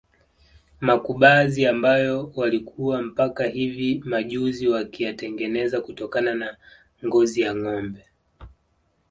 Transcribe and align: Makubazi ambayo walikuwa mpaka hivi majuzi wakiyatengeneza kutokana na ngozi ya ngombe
Makubazi 0.81 1.65
ambayo 1.65 2.31
walikuwa 2.35 3.01
mpaka 3.01 3.43
hivi 3.47 4.01
majuzi 4.05 4.67
wakiyatengeneza 4.67 5.81
kutokana 5.81 6.33
na 6.35 6.57
ngozi 7.05 7.41
ya 7.41 7.55
ngombe 7.55 8.05